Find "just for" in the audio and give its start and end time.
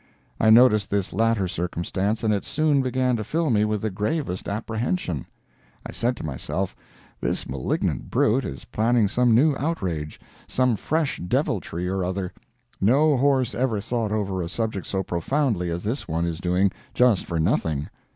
16.95-17.39